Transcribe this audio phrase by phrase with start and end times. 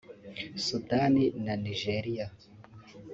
[0.65, 2.25] Sudani na Nigeria